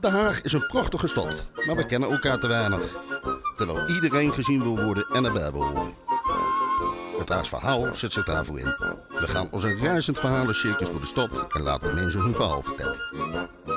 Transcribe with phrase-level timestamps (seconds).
[0.00, 2.80] Den Haag is een prachtige stad, maar we kennen elkaar te weinig.
[3.56, 5.94] Terwijl iedereen gezien wil worden en erbij wil horen.
[7.18, 8.74] Het Haags verhaal zet zich daarvoor in.
[9.08, 12.98] We gaan als een reizend verhalencircus door de stad en laten mensen hun verhaal vertellen.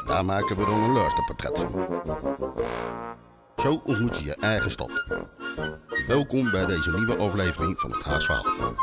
[0.05, 1.88] Daar maken we dan een luisterportret van.
[3.57, 4.91] Zo ontmoet je je eigen stad.
[6.07, 8.73] Welkom bij deze nieuwe aflevering van het Haags verhaal.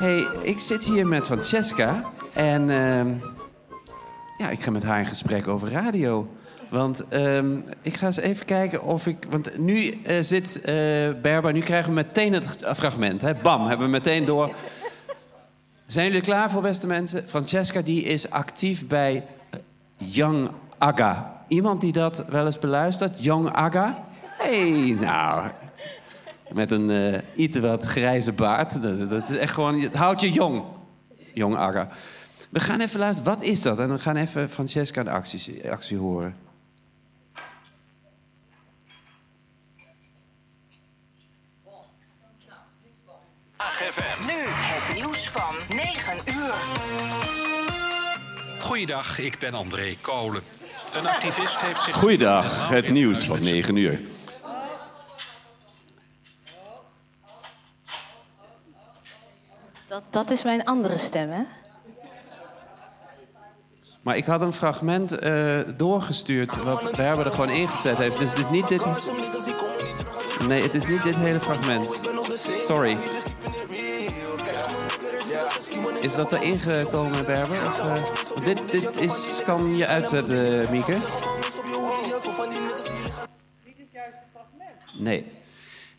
[0.00, 3.14] Hey, ik zit hier met Francesca en ehm,
[4.38, 6.28] ja, ik ga met haar in gesprek over radio.
[6.68, 9.26] Want ehm, ik ga eens even kijken of ik.
[9.30, 10.74] Want nu eh, zit eh
[11.22, 13.22] Berber, nu krijgen we meteen het fragment.
[13.22, 13.34] Hè?
[13.34, 14.54] Bam, hebben we meteen door.
[15.86, 17.28] Zijn jullie klaar voor, beste mensen?
[17.28, 19.58] Francesca die is actief bij eh,
[19.96, 21.44] Young Aga.
[21.48, 23.24] Iemand die dat wel eens beluistert?
[23.24, 24.04] Young Aga?
[24.38, 25.50] hey, nou.
[26.52, 28.82] Met een eh iets wat grijze baard.
[28.82, 29.80] Dat, dat is echt gewoon.
[29.80, 30.64] Het houdt je jong.
[31.34, 31.88] Jong Aga.
[32.50, 33.34] We gaan even luisteren.
[33.34, 33.78] Wat is dat?
[33.78, 36.36] En we gaan even Francesca de actie, actie horen.
[44.26, 46.54] Nu het nieuws van 9 uur.
[48.60, 50.42] Goeiedag, ik ben André Kolen.
[50.92, 51.94] Een activist heeft zich...
[51.94, 54.00] Goeiedag, het nieuws van 9 uur.
[60.10, 61.42] Dat, is mijn andere stem, hè?
[64.02, 68.18] Maar ik had een fragment eh, doorgestuurd wat Berber er gewoon ingezet heeft.
[68.18, 68.82] Dus het is niet dit.
[70.46, 72.00] Nee, het is niet dit hele fragment.
[72.42, 72.96] Sorry.
[76.00, 77.66] Is dat erin gekomen, Berber?
[77.66, 80.96] Of, eh, dit, dit is, kan je uitzetten, Mieke?
[84.98, 85.32] Nee.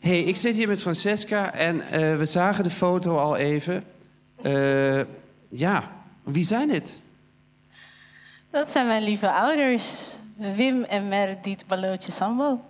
[0.00, 3.84] hey, ik zit hier met Francesca en eh, we zagen de foto al even.
[4.42, 5.00] Eh,
[5.48, 5.90] ja,
[6.22, 6.98] wie zijn dit?
[8.50, 10.16] Dat zijn mijn lieve ouders.
[10.36, 12.60] Wim en Meredith Balootje Sambo.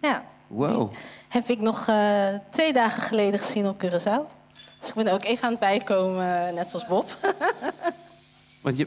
[0.00, 0.92] Ja, Wow.
[1.28, 4.38] heb ik nog eh, twee dagen geleden gezien op Curaçao.
[4.80, 7.16] Dus ik ben ook even aan het bijkomen, eh, net zoals Bob.
[8.62, 8.86] Want je...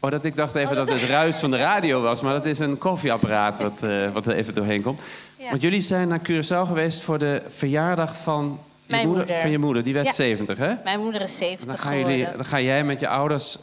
[0.00, 2.58] Oh, dat ik dacht even dat het ruis van de radio was, maar dat is
[2.58, 3.80] een koffieapparaat wat,
[4.12, 5.00] wat er even doorheen komt.
[5.38, 5.50] Ja.
[5.50, 9.40] Want jullie zijn naar Curaçao geweest voor de verjaardag van Mijn moeder.
[9.40, 10.12] Van je moeder, die werd Ja.
[10.12, 10.74] 70, hè?
[10.84, 13.58] Mijn moeder is 70 Dan, gaan jullie, dan ga jij met je ouders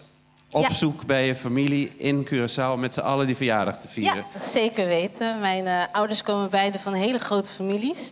[0.51, 0.73] op Ja.
[0.73, 4.25] zoek bij je familie in Curaçao met z'n allen die verjaardag te vieren.
[4.33, 5.39] Ja, zeker weten.
[5.39, 8.11] Mijn eh, ouders komen beide van hele grote families.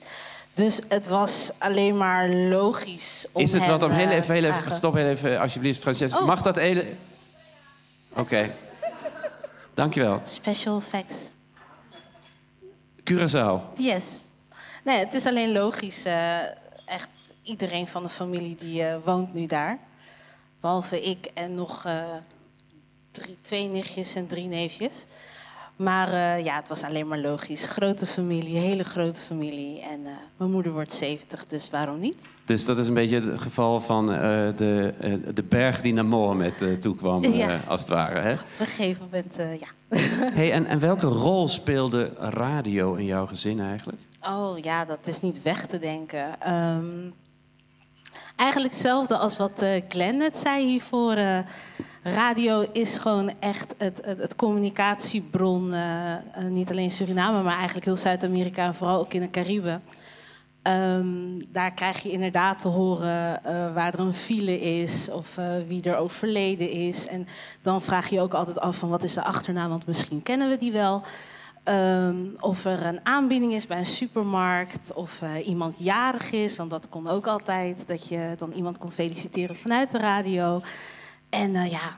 [0.54, 4.44] Dus het was alleen maar logisch om is het wat om heel eh, even, heel
[4.44, 6.20] even, stop heel even alsjeblieft, Francesca.
[6.20, 6.26] Oh.
[6.26, 6.86] Mag dat hele...
[8.16, 8.52] Oké.
[9.74, 10.20] Dankjewel.
[10.24, 11.16] Special effects.
[13.12, 13.62] Curaçao.
[13.78, 14.24] Yes.
[14.84, 16.06] Nee, het is alleen logisch.
[16.06, 16.38] eh,
[16.86, 17.10] echt
[17.44, 19.80] iedereen van de familie die eh, woont nu daar.
[20.60, 22.04] Behalve ik en nog eh,
[23.12, 25.06] drie, twee nichtjes en drie neefjes.
[25.76, 27.66] Maar eh, ja, het was alleen maar logisch.
[27.66, 29.82] Grote familie, hele grote familie.
[29.82, 30.02] En
[30.38, 32.30] mijn moeder wordt 70, dus waarom niet?
[32.46, 34.94] Dus dat is een beetje het geval van de,
[35.34, 37.60] de berg die naar Mohammed toe kwam, Ja.
[37.68, 38.20] als het ware.
[38.20, 38.32] Hè?
[38.32, 39.98] Op een gegeven moment, ja.
[40.34, 44.00] Hey, en, en welke rol speelde radio in jouw gezin eigenlijk?
[44.28, 46.42] Oh ja, dat is niet weg te denken.
[46.42, 47.10] Ehm,
[48.36, 51.14] eigenlijk hetzelfde als wat eh, Glenn net zei hiervoor.
[51.14, 51.40] eh,
[52.04, 55.74] radio is gewoon echt het, het, communicatiebron.
[55.74, 56.14] eh,
[56.50, 59.84] niet alleen Suriname, maar eigenlijk heel Zuid-Amerika en vooral ook in de Cariben.
[60.62, 63.42] Ehm, daar krijg je inderdaad te horen
[63.74, 67.08] waar er een file is of wie er overleden is.
[67.08, 67.28] En
[67.62, 70.50] dan vraag je je ook altijd af van wat is de achternaam, want misschien kennen
[70.50, 71.04] we die wel.
[71.66, 74.94] Ehm, of er een aanbieding is bij een supermarkt.
[74.94, 76.56] Of eh, iemand jarig is.
[76.58, 77.88] Want dat kon ook altijd.
[77.88, 80.62] Dat je dan iemand kon feliciteren vanuit de radio.
[81.30, 81.98] En eh, ja,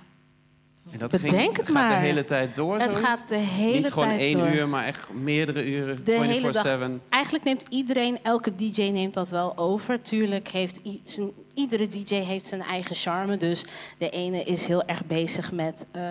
[0.91, 1.89] En dat Bedenk het gaat maar.
[1.89, 3.01] de hele tijd door, het zoiets?
[3.01, 4.47] gaat de hele Niet gewoon tijd één door.
[4.47, 6.51] uur, maar echt meerdere uren, De hele 24-7.
[6.51, 6.89] dag.
[7.09, 10.01] Eigenlijk neemt iedereen, elke DJ neemt dat wel over.
[10.01, 13.37] Tuurlijk heeft zijn- iedere DJ heeft zijn eigen charme.
[13.37, 13.65] Dus
[13.97, 16.01] de ene is heel erg bezig met eh,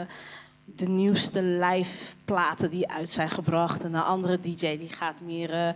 [0.74, 3.84] de nieuwste live platen die uit zijn gebracht.
[3.84, 5.68] En de andere DJ die gaat meer eh,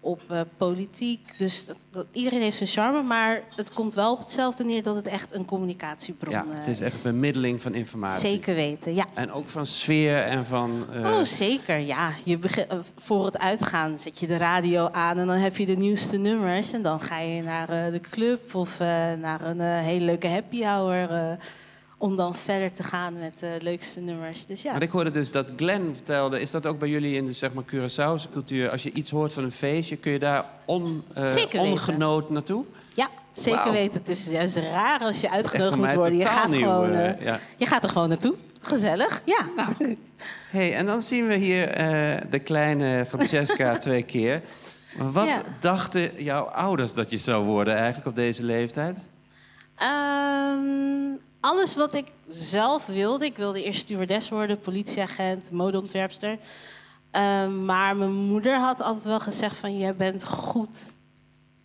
[0.00, 1.38] op eh, politiek.
[1.38, 3.02] Dus dat, dat, iedereen heeft zijn charme.
[3.02, 6.68] Maar het komt wel op hetzelfde neer dat het echt een communicatiebron Ja, eh, het
[6.68, 8.28] is echt bemiddeling van informatie.
[8.28, 9.04] Zeker weten, ja.
[9.14, 10.86] En ook van sfeer en van...
[10.94, 11.78] Oh, zeker.
[11.78, 12.38] Ja, je
[12.96, 16.72] voor het uitgaan zet je de radio aan en dan heb je de nieuwste nummers.
[16.72, 18.78] En dan ga je naar de club of
[19.18, 21.38] naar een hele leuke happy hour.
[21.98, 24.46] Eh, om dan verder te gaan met de leukste nummers.
[24.46, 24.72] Dus ja.
[24.72, 27.52] Maar ik hoorde dus dat Glenn vertelde, is dat ook bij jullie in de zeg
[27.52, 28.70] maar, Curaçaose cultuur?
[28.70, 31.60] Als je iets hoort van een feestje, kun je daar on, eh, weten.
[31.60, 32.64] ongenood naartoe?
[32.94, 33.98] Ja, zeker weten.
[33.98, 36.16] Het is juist raar als je uitgenodigd moet worden.
[36.16, 37.40] Je gaat, nieuw, gewoon, eh, eh, ja.
[37.56, 38.34] je gaat er gewoon naartoe.
[38.60, 39.46] Gezellig, ja.
[40.50, 44.42] hey, en dan zien we hier eh, de kleine Francesca twee keer.
[44.98, 45.42] Wat Ja.
[45.60, 48.96] dachten jouw ouders dat je zou worden eigenlijk op deze leeftijd?
[49.76, 50.58] Ehm,
[51.40, 53.24] alles wat ik zelf wilde.
[53.24, 56.38] Ik wilde eerst stewardess worden, politieagent, modeontwerpster.
[57.10, 59.78] Ehm, maar mijn moeder had altijd wel gezegd van...
[59.78, 60.94] je bent goed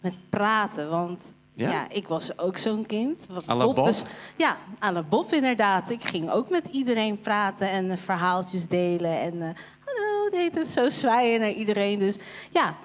[0.02, 0.90] met praten.
[0.90, 1.70] Want Ja?
[1.70, 3.28] ja, ik was ook zo'n kind.
[3.30, 3.86] Wat Bob?
[3.86, 4.04] Dus,
[4.36, 5.90] ja, à la Bob inderdaad.
[5.90, 9.20] Ik ging ook met iedereen praten en eh, verhaaltjes delen.
[9.20, 9.50] En eh,
[9.86, 12.00] hallo, deed het zo zwaaien naar iedereen.
[12.00, 12.18] Dus
[12.52, 12.76] ja...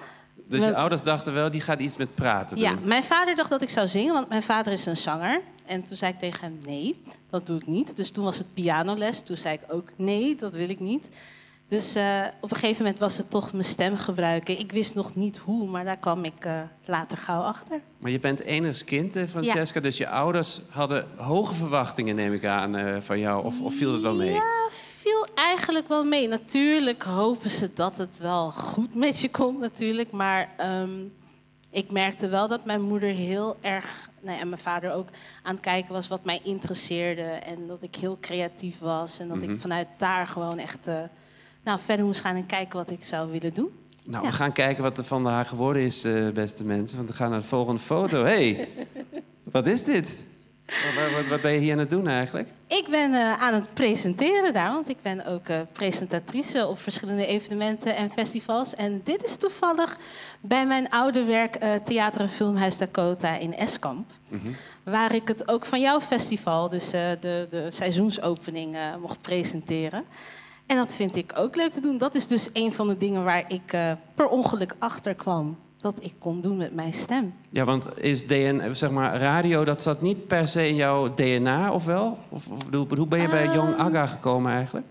[0.49, 2.65] Dus mijn- je ouders dachten wel, die gaat iets met praten doen.
[2.65, 5.41] ja, mijn vader dacht dat ik zou zingen, want mijn vader is een zanger.
[5.65, 7.95] En toen zei ik tegen hem, nee, dat doe ik niet.
[7.95, 9.21] Dus toen was het pianoles.
[9.21, 11.09] Toen zei ik ook, nee, dat wil ik niet.
[11.67, 14.59] Dus eh, op een gegeven moment was het toch mijn stem gebruiken.
[14.59, 17.81] Ik wist nog niet hoe, maar daar kwam ik eh, later gauw achter.
[17.97, 19.79] Maar je bent enigskind, eh, Francesca.
[19.79, 23.45] Dus je ouders hadden hoge verwachtingen, neem ik aan, eh, van jou.
[23.45, 24.33] Of, of viel het wel mee?
[24.33, 24.69] Ja,
[25.01, 26.27] viel eigenlijk wel mee.
[26.27, 30.11] Natuurlijk hopen ze dat het wel goed met je komt, natuurlijk.
[30.11, 30.89] Maar ehm,
[31.71, 35.07] ik merkte wel dat mijn moeder heel erg, nou ja, en mijn vader ook,
[35.43, 37.21] aan het kijken was wat mij interesseerde.
[37.21, 39.19] En dat ik heel creatief was.
[39.19, 39.51] En dat Mhm.
[39.51, 41.01] ik vanuit daar gewoon echt eh,
[41.63, 43.69] nou, verder moest gaan en kijken wat ik zou willen doen.
[44.05, 44.29] Nou, Ja.
[44.29, 46.97] we gaan kijken wat er van haar geworden is, eh, beste mensen.
[46.97, 48.23] Want we gaan naar de volgende foto.
[48.23, 48.67] hey,
[49.51, 50.23] wat is dit?
[50.95, 52.49] Wat, wat, wat ben je hier aan het doen eigenlijk?
[52.67, 57.25] Ik ben eh, aan het presenteren daar, want ik ben ook eh, presentatrice op verschillende
[57.25, 58.73] evenementen en festivals.
[58.75, 59.97] En dit is toevallig
[60.41, 64.09] bij mijn oude werk eh, Theater en Filmhuis Dakota in Eskamp.
[64.83, 70.05] Waar ik het ook van jouw festival, dus de, de seizoensopening, mocht presenteren.
[70.65, 71.97] En dat vind ik ook leuk te doen.
[71.97, 73.65] Dat is dus een van de dingen waar ik
[74.15, 75.57] per ongeluk achter kwam.
[75.81, 77.33] Dat ik kon doen met mijn stem.
[77.49, 81.73] Ja, want is DN, zeg maar, radio, dat zat niet per se in jouw DNA,
[81.73, 82.17] of wel?
[82.29, 82.57] Of, of
[82.97, 84.85] hoe- ben je bij Young Ehm, Aga gekomen eigenlijk?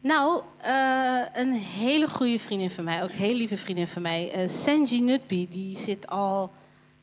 [0.00, 4.30] Nou, eh, een hele goede vriendin van mij, ook een hele lieve vriendin van mij,
[4.32, 6.50] eh Senji Nutby, die zit al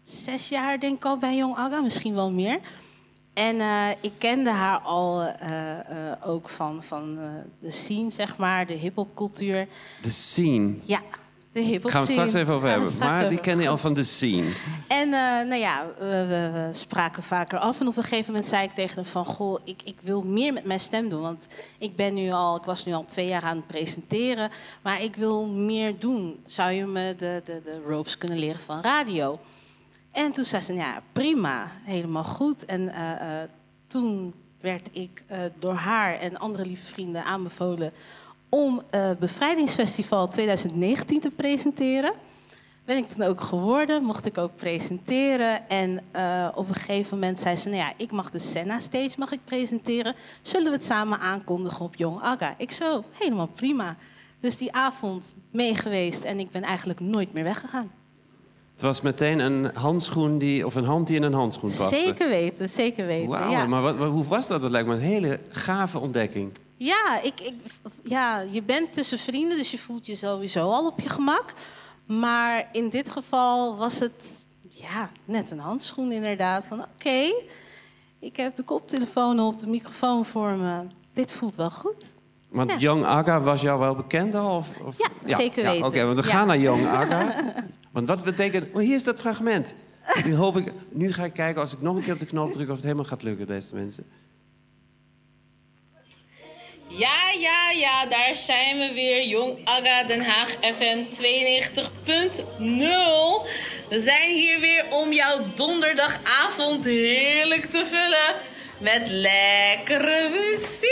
[0.03, 2.59] zes jaar, denk ik al, bij Jong Aga, misschien wel meer.
[3.33, 5.27] En eh, ik kende haar al
[6.25, 7.19] ook van, van
[7.59, 9.67] de scene, zeg maar, de hip-hopcultuur.
[10.01, 10.73] De scene.
[10.83, 10.99] Ja,
[11.53, 12.91] de hip-hop Gaan we straks even over hebben.
[12.99, 14.51] Maar die ken je al van de scene.
[14.87, 17.79] En eh, nou ja, we, we- we spraken vaker af.
[17.79, 19.25] En op een gegeven moment zei ik tegen hem van...
[19.25, 21.21] Goh, ik, ik wil meer met mijn stem doen.
[21.21, 21.47] Want
[21.77, 24.49] ik, ben nu al, ik was nu al twee jaar aan het presenteren.
[24.81, 26.39] Maar ik wil meer doen.
[26.45, 29.39] Zou je me de, de, de ropes kunnen leren van radio?
[30.11, 31.67] En toen zei ze, ja, prima.
[31.83, 32.65] Helemaal goed.
[32.65, 33.49] En eh, eh,
[33.87, 35.23] toen werd ik
[35.59, 37.91] door haar en andere lieve vrienden aanbevolen...
[38.53, 42.13] om eh Bevrijdingsfestival 2019 te presenteren
[42.85, 45.69] ben ik toen ook geworden, mocht ik ook presenteren.
[45.69, 49.15] En eh, op een gegeven moment zei ze, nou ja, ik mag de Senna Stage
[49.17, 50.15] mag ik presenteren.
[50.41, 52.55] Zullen we het samen aankondigen op Jong Aga?
[52.57, 53.95] Ik zo, helemaal prima.
[54.39, 57.91] Dus die avond mee geweest en ik ben eigenlijk nooit meer weggegaan.
[58.73, 61.95] Het was meteen een handschoen die, of een hand die in een handschoen paste.
[61.95, 63.29] Zeker weten, zeker weten.
[63.29, 63.65] Wauw, ja.
[63.65, 64.61] maar wat, wat- hoe was dat?
[64.61, 66.51] Dat lijkt me een hele gave ontdekking.
[66.85, 67.53] Ja, ik, ik,
[68.03, 71.53] ja, je bent tussen vrienden, dus je voelt je sowieso al op je gemak.
[72.05, 76.65] Maar in dit geval was het ja, net een handschoen inderdaad.
[76.65, 77.31] Van oké,
[78.19, 80.87] ik heb de koptelefoon op, de microfoon voor me.
[81.13, 82.05] Dit voelt wel goed.
[82.49, 82.77] Want Ja.
[82.77, 84.55] Young Aga was jou wel bekend al?
[84.55, 85.85] Of, of- Ja, zeker weten.
[85.85, 86.29] Oké, want we Ja.
[86.33, 87.35] gaan naar Young Aga.
[87.91, 88.65] want wat betekent...
[88.73, 89.75] Oh, hier is dat fragment.
[90.25, 92.51] Nu, hoop ik, nu ga ik kijken als ik nog een keer op de knop
[92.53, 92.69] druk...
[92.69, 94.05] of het helemaal gaat lukken, beste mensen.
[96.95, 99.27] Ja, ja, ja, daar zijn we weer.
[99.27, 103.47] Jong Aga Den Haag FM 92.0.
[103.89, 108.35] We zijn hier weer om jouw donderdagavond heerlijk te vullen
[108.77, 110.91] met lekkere muziek.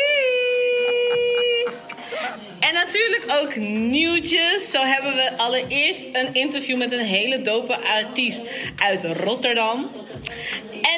[2.59, 4.71] En natuurlijk ook nieuwtjes.
[4.71, 9.89] Zo hebben we allereerst een interview met een hele dope artiest uit Rotterdam.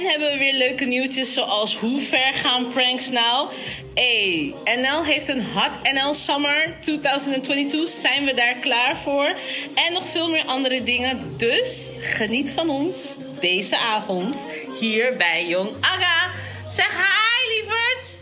[0.03, 3.47] En hebben we weer leuke nieuwtjes zoals hoe ver gaan pranks nou?
[3.93, 7.89] Hey, NL heeft een Hot NL Summer 2022.
[7.89, 9.35] Zijn we daar klaar voor?
[9.75, 11.37] En nog veel meer andere dingen.
[11.37, 14.35] Dus geniet van ons deze avond
[14.79, 16.29] hier bij Jong Aga.
[16.69, 18.19] Zeg hi, lieverd!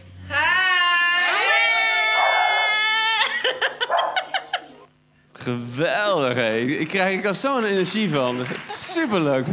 [5.33, 6.55] Geweldig, hé.
[6.57, 8.45] Ik krijg ik al zo'n energie van.
[8.67, 9.45] Superleuk.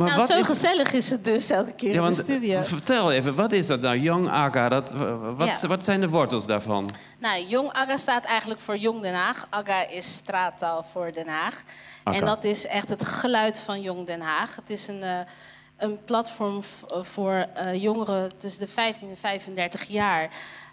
[0.00, 0.46] Maar nou, wat zo is...
[0.46, 2.62] gezellig is het dus elke keer Ja, in de studio.
[2.62, 4.68] vertel even, wat is dat nou, Young Aga?
[4.68, 4.92] Dat,
[5.36, 5.68] wat, Ja.
[5.68, 6.90] wat zijn de wortels daarvan?
[7.18, 9.46] Nou, Jong Agga staat eigenlijk voor Jong Den Haag.
[9.50, 11.62] Agga is straattaal voor Den Haag.
[12.04, 14.56] En dat is echt het geluid van Jong Den Haag.
[14.56, 15.18] Het is een, eh,
[15.76, 20.28] een platform eh, voor eh, jongeren tussen de 15 en 35 jaar.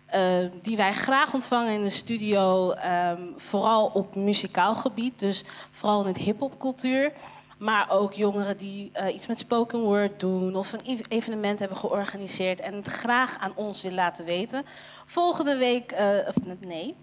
[0.08, 0.22] eh,
[0.62, 6.08] die wij graag ontvangen in de studio, ehm, vooral op muzikaal gebied, dus vooral in
[6.08, 7.12] het hip-hopcultuur.
[7.58, 11.78] Maar ook jongeren die eh, iets met spoken word doen of een ev- evenement hebben
[11.78, 14.66] georganiseerd en het graag aan ons willen laten weten.
[15.06, 16.96] Volgende week, eh, of nee,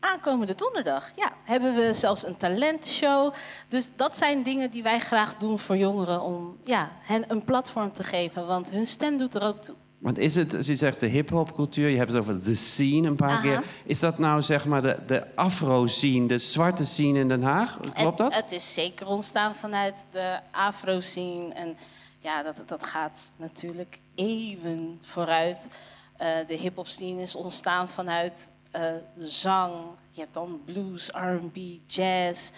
[0.00, 3.34] aankomende donderdag, ja, hebben we zelfs een talentshow.
[3.68, 7.92] Dus dat zijn dingen die wij graag doen voor jongeren om ja, hen een platform
[7.92, 9.74] te geven, want hun stem doet er ook toe.
[10.02, 13.16] Want is het, als je zegt de hip-hop-cultuur, je hebt het over de scene een
[13.16, 13.40] paar Aha.
[13.40, 13.62] keer.
[13.84, 17.80] Is dat nou zeg maar de, de afro-scene, de zwarte scene in Den Haag?
[17.94, 18.34] Klopt dat?
[18.34, 21.54] Het, het is zeker ontstaan vanuit de afro-scene.
[21.54, 21.76] En
[22.18, 25.68] ja, dat, dat gaat natuurlijk eeuwen vooruit.
[26.16, 29.72] Eh, de hip-hop scene is ontstaan vanuit eh, zang.
[30.10, 31.56] Je hebt dan blues, RB,
[31.86, 32.50] jazz.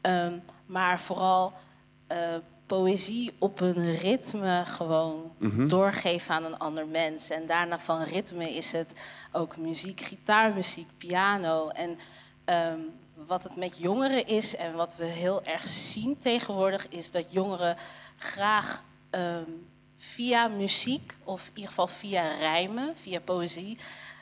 [0.00, 1.52] Ehm, maar vooral
[2.06, 2.34] eh,
[2.68, 5.32] poëzie op een ritme gewoon
[5.68, 7.30] doorgeven aan een ander mens.
[7.30, 8.92] En daarna van ritme is het
[9.32, 11.68] ook muziek, gitaarmuziek, piano.
[11.68, 11.98] En
[12.44, 12.78] ehm,
[13.26, 17.76] wat het met jongeren is en wat we heel erg zien tegenwoordig, is dat jongeren
[18.16, 19.50] graag ehm,
[19.96, 23.78] via muziek, of in ieder geval via rijmen, via poëzie,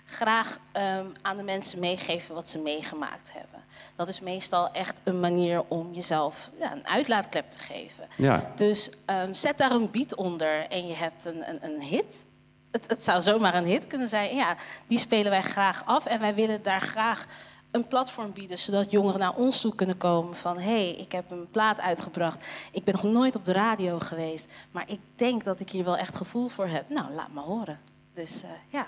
[0.07, 3.65] graag ehm, aan de mensen meegeven wat ze meegemaakt hebben.
[3.97, 8.09] Dat is meestal echt een manier om jezelf ja, een uitlaatklep te geven.
[8.17, 8.51] Ja.
[8.55, 12.25] Dus ehm, zet daar een beat onder en je hebt een, een, een hit.
[12.71, 14.37] Het, het zou zomaar een hit kunnen zijn.
[14.37, 17.27] Ja, die spelen wij graag af en wij willen daar graag
[17.71, 21.31] een platform bieden, zodat jongeren naar ons toe kunnen komen van hé, hey, ik heb
[21.31, 22.47] een plaat uitgebracht.
[22.73, 25.97] Ik ben nog nooit op de radio geweest, maar ik denk dat ik hier wel
[25.97, 26.89] echt gevoel voor heb.
[26.89, 27.81] Nou, laat me horen.
[28.15, 28.87] Dus eh, ja.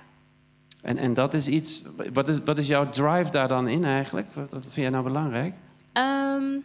[0.83, 1.83] En, en dat is iets,
[2.13, 4.33] wat is, wat is jouw drive daar dan in eigenlijk?
[4.33, 5.55] Wat, vind jij nou belangrijk?
[5.93, 6.59] Ehm,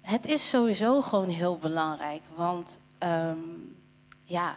[0.00, 2.22] het is sowieso gewoon heel belangrijk.
[2.34, 3.38] Want ehm,
[4.24, 4.56] ja,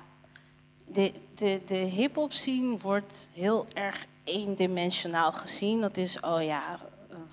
[0.86, 5.82] de, de, de hip-hop scene wordt heel erg eendimensionaal gezien.
[5.82, 6.80] Dat is, oh ja,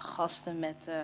[0.00, 0.76] gasten met.
[0.86, 0.94] eh,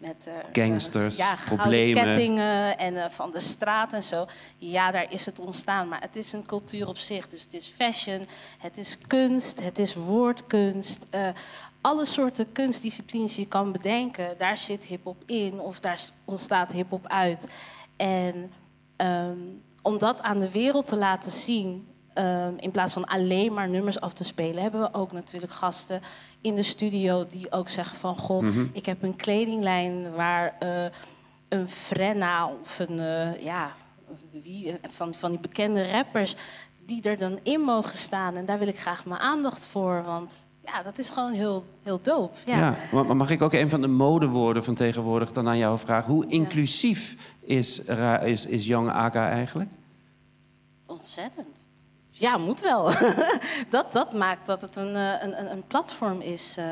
[0.00, 2.04] met eh, Gangsters, ja, problemen.
[2.04, 4.26] kettingen en eh, van de straat en zo.
[4.58, 5.88] Ja, daar is het ontstaan.
[5.88, 7.28] Maar het is een cultuur op zich.
[7.28, 8.26] Dus het is fashion,
[8.58, 11.06] het is kunst, het is woordkunst.
[11.10, 11.28] eh,
[11.80, 17.06] alle soorten kunstdisciplines die je kan bedenken, daar zit hip-hop in of daar ontstaat hip-hop
[17.06, 17.46] uit.
[17.96, 18.52] En
[18.96, 19.38] ehm,
[19.82, 21.88] om dat aan de wereld te laten zien,
[22.20, 26.02] ehm, in plaats van alleen maar nummers af te spelen, hebben we ook natuurlijk gasten
[26.40, 30.84] in de studio die ook zeggen van goh, ik heb een kledinglijn waar eh,
[31.48, 33.72] een Frenna of een eh, ja,
[34.30, 36.36] wie, van, van die bekende rappers
[36.86, 38.36] die er dan in mogen staan.
[38.36, 42.00] En daar wil ik graag mijn aandacht voor, want ja, dat is gewoon heel, heel
[42.02, 42.36] dope.
[42.44, 42.58] Ja.
[42.58, 42.76] Ja.
[43.04, 46.12] maar mag ik ook een van de modewoorden van tegenwoordig dan aan jou vragen?
[46.12, 47.84] Hoe inclusief is,
[48.24, 49.70] is, is Young Aga eigenlijk?
[50.86, 51.69] Ontzettend.
[52.20, 52.84] Ja, moet wel.
[53.70, 56.54] dat, dat maakt dat het een, eh, een, een, platform is.
[56.58, 56.64] eh.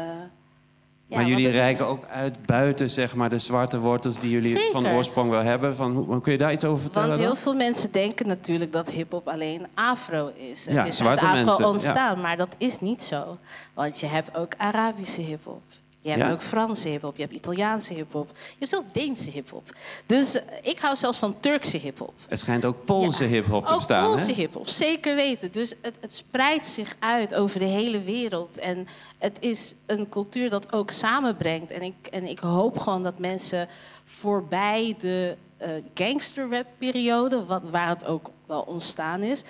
[1.06, 4.70] Ja, maar jullie reiken ook uit buiten zeg maar, de zwarte wortels die jullie Zeker.
[4.70, 5.76] van oorsprong wel hebben.
[5.76, 7.08] Van, hoe, kun je daar iets over vertellen?
[7.08, 7.38] Want heel dan?
[7.38, 10.64] veel mensen denken natuurlijk dat hip-hop alleen afro is.
[10.64, 11.70] Het Ja, is uit zwarte afro mensen, ja.
[11.70, 13.38] ontstaan, maar dat is niet zo.
[13.74, 15.62] Want je hebt ook Arabische hip-hop.
[16.08, 16.32] Je hebt Ja.
[16.32, 19.74] ook Franse hip-hop, je hebt Italiaanse hip-hop, je hebt zelfs Deense hip-hop.
[20.06, 22.12] Dus eh, ik hou zelfs van Turkse hip-hop.
[22.28, 23.30] Er schijnt ook Poolse Ja.
[23.30, 24.04] hip-hop te Ook bestaan.
[24.04, 24.32] Poolse hè?
[24.32, 25.52] hip-hop, zeker weten.
[25.52, 28.58] Dus het, het spreidt zich uit over de hele wereld.
[28.58, 28.86] En
[29.18, 31.70] het is een cultuur dat ook samenbrengt.
[31.70, 33.68] En ik, en ik hoop gewoon dat mensen
[34.04, 39.42] voorbij de eh gangsterrap-periode, wat, waar het ook wel ontstaan is,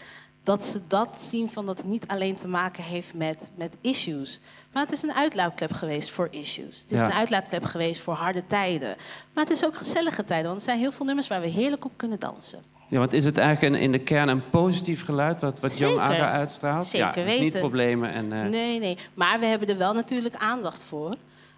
[0.49, 4.40] dat ze dat zien van dat het niet alleen te maken heeft met, met issues.
[4.73, 6.81] Maar het is een uitlaatklep geweest voor issues.
[6.81, 7.05] Het is Ja.
[7.07, 8.97] een uitlaatklep geweest voor harde tijden.
[9.35, 11.85] Maar het is ook gezellige tijden, want er zijn heel veel nummers waar we heerlijk
[11.85, 12.62] op kunnen dansen.
[12.88, 15.99] Ja, want is het eigenlijk een, in de kern een positief geluid wat, wat Young
[16.00, 16.14] Zeker.
[16.14, 16.87] Aga uitstraalt?
[16.87, 17.61] Zeker ja, dus niet weten.
[17.61, 18.12] problemen.
[18.12, 18.99] En, eh, Nee, nee.
[19.14, 21.14] Maar we hebben er wel natuurlijk aandacht voor.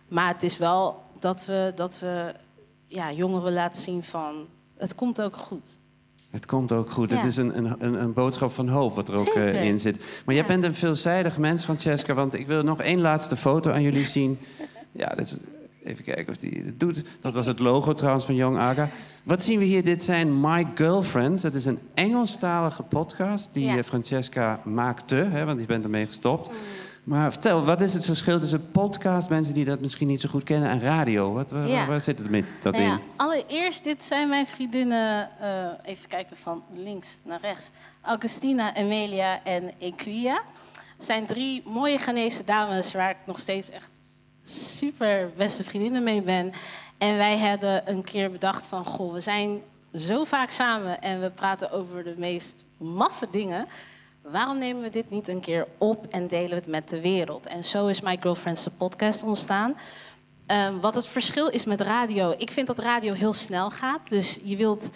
[0.09, 2.35] Maar het is wel dat we, dat we
[2.87, 4.47] ja, jongeren laten zien van...
[4.77, 5.79] het komt ook goed.
[6.31, 7.11] Het komt ook goed.
[7.11, 7.17] Ja.
[7.17, 10.23] Het is een, een, een, boodschap van hoop wat er ook eh, in zit.
[10.25, 12.15] Maar jij bent een veelzijdig mens, Francesca.
[12.15, 14.39] Want ik wil nog één laatste foto aan jullie zien.
[14.93, 15.37] Ja, dat is,
[15.85, 17.05] even kijken of die het doet.
[17.21, 18.91] Dat was het logo trouwens van Young Aga.
[19.23, 19.85] Wat zien we hier?
[19.85, 21.43] Dit zijn My Girlfriends.
[21.43, 23.77] Dat is een Engelstalige podcast die Ja.
[23.77, 25.15] eh, Francesca maakte.
[25.15, 26.51] Hè, want je bent ermee gestopt.
[27.05, 30.43] Maar vertel, wat is het verschil tussen podcast, mensen die dat misschien niet zo goed
[30.43, 31.33] kennen, en radio?
[31.33, 31.87] Wat, waar, Ja.
[31.87, 33.01] waar zit het met dat Nou ja, in?
[33.17, 37.71] allereerst, dit zijn mijn vriendinnen, eh, even kijken van links naar rechts.
[38.03, 40.43] Augustina, Emilia en Equia.
[40.99, 43.91] Zijn drie mooie Ghanese dames waar ik nog steeds echt
[44.45, 46.53] super beste vriendinnen mee ben.
[46.99, 49.61] En wij hadden een keer bedacht van, goh, we zijn
[49.95, 53.67] zo vaak samen en we praten over de meest maffe dingen.
[54.23, 57.47] Waarom nemen we dit niet een keer op en delen we het met de wereld?
[57.47, 59.77] En zo is My Girlfriends de podcast ontstaan.
[60.47, 62.35] Ehm, wat het verschil is met radio.
[62.39, 64.09] Ik vind dat radio heel snel gaat.
[64.09, 64.91] Dus je wilt,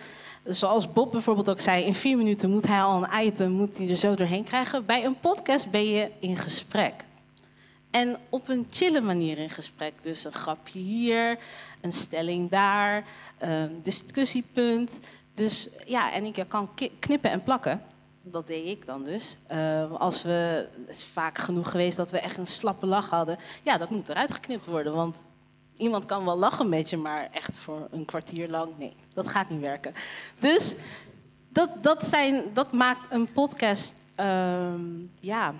[0.45, 3.89] zoals Bob bijvoorbeeld ook zei, in vier minuten moet hij al een item, moet hij
[3.89, 4.87] er zo doorheen krijgen.
[4.87, 7.05] Bij een podcast ben je in gesprek.
[7.91, 10.03] En op een chille manier in gesprek.
[10.03, 11.39] Dus een grapje hier,
[11.81, 13.05] een stelling daar,
[13.39, 15.01] een discussiepunt.
[15.35, 17.94] Dus ja, en ik kan knippen en plakken.
[18.27, 19.39] Dat deed ik dan dus.
[19.47, 23.39] Eh, als we, het is vaak genoeg geweest dat we echt een slappe lach hadden.
[23.63, 24.95] Ja, dat moet eruit geknipt worden.
[24.95, 25.17] Want
[25.77, 29.51] iemand kan wel lachen met je, maar echt voor een kwartier lang, nee, dat gaat
[29.51, 29.95] niet werken.
[30.39, 30.75] Dus
[31.49, 34.81] dat, dat, zijn, dat maakt een podcast, ehm,
[35.21, 35.55] ja,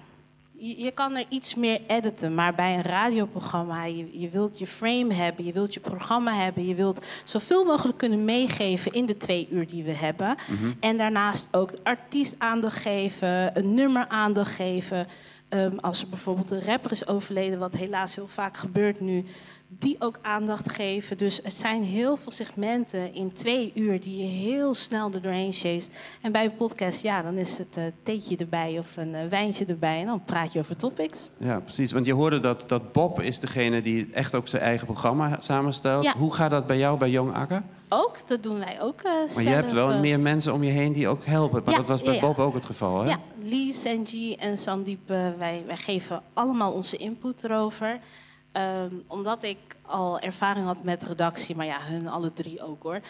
[0.65, 2.35] je, je kan er iets meer editen.
[2.35, 6.67] Maar bij een radioprogramma, je, je wilt je frame hebben, je wilt je programma hebben,
[6.67, 10.37] je wilt zoveel mogelijk kunnen meegeven in de twee uur die we hebben.
[10.81, 15.07] En daarnaast ook de artiest aandacht geven, een nummer aandacht geven.
[15.49, 19.25] Ehm, als er bijvoorbeeld een rapper is overleden, wat helaas heel vaak gebeurt nu,
[19.79, 21.17] die ook aandacht geven.
[21.17, 25.53] Dus het zijn heel veel segmenten in twee uur die je heel snel er doorheen
[25.53, 25.89] chase.
[26.23, 29.65] En bij een podcast, ja, dan is het eh theetje erbij of een eh, wijntje
[29.65, 31.29] erbij en dan praat je over topics.
[31.39, 31.93] Ja, precies.
[31.93, 36.05] Want je hoorde dat, dat Bob is degene die echt ook zijn eigen programma samenstelt.
[36.05, 36.13] Ja.
[36.17, 37.63] Hoe gaat dat bij jou bij Jong Akker?
[37.89, 40.93] Ook, dat doen wij ook eh Maar je hebt wel meer mensen om je heen
[40.93, 41.63] die ook helpen.
[41.65, 42.21] Maar Ja, dat was bij ja.
[42.21, 43.09] Bob ook het geval, hè?
[43.09, 48.01] Ja, Lee, Sanji en Sandeep, wij, wij geven allemaal onze input erover.
[48.55, 53.01] Ehm, omdat ik al ervaring had met redactie, maar ja, hun alle drie ook hoor.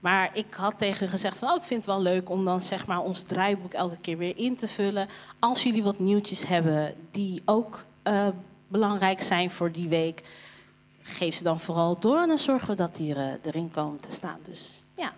[0.00, 2.86] Maar ik had tegen gezegd van, oh, ik vind het wel leuk om dan zeg
[2.86, 5.08] maar ons draaiboek elke keer weer in te vullen.
[5.38, 8.28] Als jullie wat nieuwtjes hebben die ook eh,
[8.68, 10.22] belangrijk zijn voor die week,
[11.02, 14.12] geef ze dan vooral door en dan zorgen we dat die eh, erin komen te
[14.12, 14.38] staan.
[14.42, 15.12] Dus ja.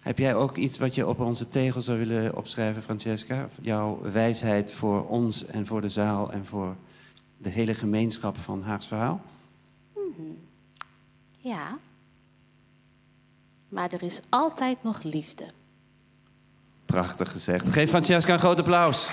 [0.00, 3.48] Heb jij ook iets wat je op onze tegel zou willen opschrijven, Francesca?
[3.60, 6.76] Jouw wijsheid voor ons en voor de zaal en voor
[7.42, 9.20] de hele gemeenschap van Haags Verhaal?
[11.38, 11.78] Ja.
[13.68, 15.44] Maar er is altijd nog liefde.
[16.84, 17.68] Prachtig gezegd.
[17.68, 19.10] Geef Francesca een groot applaus.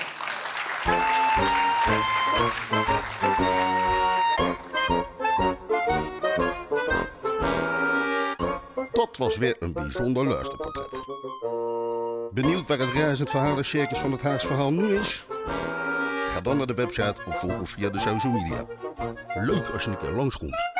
[8.92, 10.90] Dat was weer een bijzonder luisterportret.
[12.34, 15.26] Benieuwd waar het reizend verhalencircus van het Haags Verhaal nu is?
[16.40, 18.66] Ga dan naar de website of volg ons via de social media.
[19.34, 20.79] Leuk als je een keer langskomt.